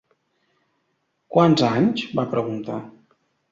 [1.37, 2.83] "Quants anys?" va preguntar.